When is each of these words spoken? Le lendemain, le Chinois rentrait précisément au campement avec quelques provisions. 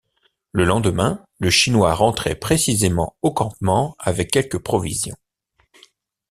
Le 0.51 0.65
lendemain, 0.65 1.23
le 1.37 1.51
Chinois 1.51 1.93
rentrait 1.93 2.33
précisément 2.33 3.15
au 3.21 3.31
campement 3.31 3.95
avec 3.99 4.31
quelques 4.31 4.57
provisions. 4.57 5.15